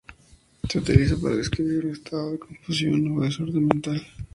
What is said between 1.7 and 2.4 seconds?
un estado de